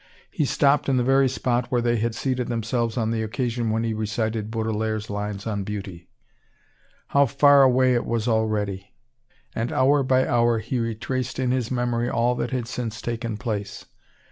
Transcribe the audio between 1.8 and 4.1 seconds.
had seated themselves on the occasion when he